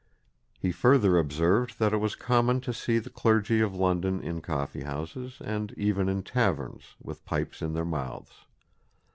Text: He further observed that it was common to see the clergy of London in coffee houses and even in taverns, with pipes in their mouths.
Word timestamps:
He 0.59 0.71
further 0.71 1.19
observed 1.19 1.77
that 1.77 1.93
it 1.93 1.97
was 1.97 2.15
common 2.15 2.59
to 2.61 2.73
see 2.73 2.97
the 2.97 3.11
clergy 3.11 3.61
of 3.61 3.75
London 3.75 4.19
in 4.19 4.41
coffee 4.41 4.81
houses 4.81 5.37
and 5.45 5.73
even 5.77 6.09
in 6.09 6.23
taverns, 6.23 6.95
with 6.99 7.23
pipes 7.23 7.61
in 7.61 7.73
their 7.73 7.85
mouths. 7.85 8.47